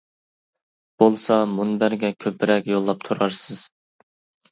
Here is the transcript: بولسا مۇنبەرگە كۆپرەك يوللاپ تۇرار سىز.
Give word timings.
بولسا 1.01 1.37
مۇنبەرگە 1.51 2.09
كۆپرەك 2.25 2.71
يوللاپ 2.73 3.05
تۇرار 3.11 3.37
سىز. 3.41 3.63